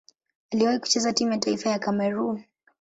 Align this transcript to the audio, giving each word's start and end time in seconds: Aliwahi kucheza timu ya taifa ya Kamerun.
Aliwahi 0.51 0.79
kucheza 0.79 1.13
timu 1.13 1.31
ya 1.31 1.37
taifa 1.37 1.69
ya 1.69 1.79
Kamerun. 1.79 2.43